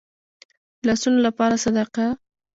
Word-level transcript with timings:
د 0.77 0.81
لاسونو 0.87 1.19
لپاره 1.27 1.55
صدقه. 1.63 2.05